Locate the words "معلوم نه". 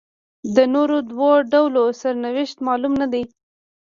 2.67-3.07